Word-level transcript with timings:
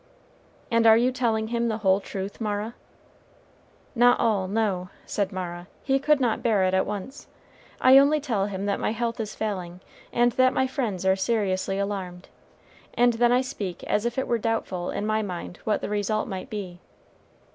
"And 0.71 0.87
are 0.87 0.97
you 0.97 1.11
telling 1.11 1.49
him 1.49 1.67
the 1.67 1.77
whole 1.77 1.99
truth, 1.99 2.41
Mara?" 2.41 2.73
"Not 3.93 4.19
all, 4.19 4.47
no," 4.47 4.89
said 5.05 5.31
Mara; 5.31 5.67
"he 5.83 5.99
could 5.99 6.19
not 6.19 6.41
bear 6.41 6.63
it 6.63 6.73
at 6.73 6.87
once. 6.87 7.27
I 7.79 7.99
only 7.99 8.19
tell 8.19 8.47
him 8.47 8.65
that 8.65 8.79
my 8.79 8.93
health 8.93 9.19
is 9.19 9.35
failing, 9.35 9.79
and 10.11 10.31
that 10.31 10.53
my 10.55 10.65
friends 10.65 11.05
are 11.05 11.15
seriously 11.15 11.77
alarmed, 11.77 12.29
and 12.95 13.13
then 13.13 13.31
I 13.31 13.41
speak 13.41 13.83
as 13.83 14.03
if 14.03 14.17
it 14.17 14.27
were 14.27 14.39
doubtful, 14.39 14.89
in 14.89 15.05
my 15.05 15.21
mind, 15.21 15.59
what 15.65 15.81
the 15.81 15.89
result 15.89 16.27
might 16.27 16.49
be." 16.49 16.79